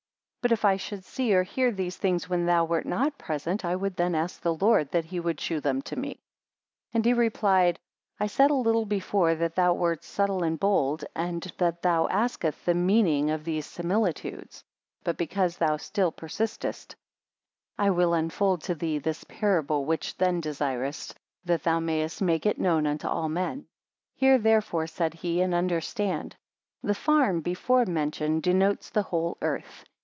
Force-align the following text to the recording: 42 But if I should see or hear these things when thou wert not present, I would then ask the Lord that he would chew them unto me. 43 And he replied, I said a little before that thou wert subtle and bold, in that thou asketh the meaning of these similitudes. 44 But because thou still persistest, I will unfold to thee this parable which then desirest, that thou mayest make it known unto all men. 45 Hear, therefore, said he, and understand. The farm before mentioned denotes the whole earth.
42 0.43 0.49
But 0.49 0.53
if 0.57 0.65
I 0.65 0.77
should 0.77 1.05
see 1.05 1.35
or 1.35 1.43
hear 1.43 1.71
these 1.71 1.97
things 1.97 2.27
when 2.27 2.47
thou 2.47 2.65
wert 2.65 2.87
not 2.87 3.19
present, 3.19 3.63
I 3.63 3.75
would 3.75 3.95
then 3.95 4.15
ask 4.15 4.41
the 4.41 4.55
Lord 4.55 4.89
that 4.89 5.05
he 5.05 5.19
would 5.19 5.37
chew 5.37 5.59
them 5.59 5.75
unto 5.77 5.95
me. 5.95 6.13
43 6.93 6.95
And 6.95 7.05
he 7.05 7.13
replied, 7.13 7.79
I 8.19 8.25
said 8.25 8.49
a 8.49 8.55
little 8.55 8.85
before 8.87 9.35
that 9.35 9.53
thou 9.53 9.75
wert 9.75 10.03
subtle 10.03 10.41
and 10.41 10.59
bold, 10.59 11.05
in 11.15 11.43
that 11.59 11.83
thou 11.83 12.07
asketh 12.07 12.65
the 12.65 12.73
meaning 12.73 13.29
of 13.29 13.43
these 13.43 13.67
similitudes. 13.67 14.63
44 15.03 15.03
But 15.03 15.17
because 15.17 15.57
thou 15.57 15.77
still 15.77 16.11
persistest, 16.11 16.95
I 17.77 17.91
will 17.91 18.15
unfold 18.15 18.63
to 18.63 18.73
thee 18.73 18.97
this 18.97 19.23
parable 19.25 19.85
which 19.85 20.17
then 20.17 20.41
desirest, 20.41 21.13
that 21.45 21.61
thou 21.61 21.79
mayest 21.79 22.19
make 22.19 22.47
it 22.47 22.57
known 22.59 22.87
unto 22.87 23.07
all 23.07 23.29
men. 23.29 23.67
45 24.15 24.15
Hear, 24.21 24.37
therefore, 24.39 24.87
said 24.87 25.13
he, 25.13 25.41
and 25.41 25.53
understand. 25.53 26.35
The 26.81 26.95
farm 26.95 27.41
before 27.41 27.85
mentioned 27.85 28.41
denotes 28.41 28.89
the 28.89 29.03
whole 29.03 29.37
earth. 29.43 29.85